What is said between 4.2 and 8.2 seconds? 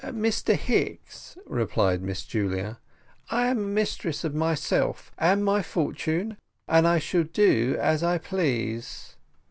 of myself and my fortune, and I shall do as I